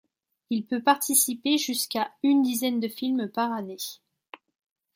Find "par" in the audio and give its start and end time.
3.27-3.51